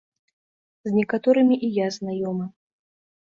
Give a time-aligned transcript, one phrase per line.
[0.89, 2.45] З некаторымі і я знаёмы.